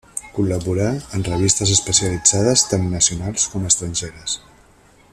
[0.35, 4.39] Col·laborà en revistes especialitzades tant nacionals com estrangeres.